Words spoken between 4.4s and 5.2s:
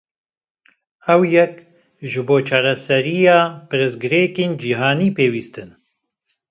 cîhanî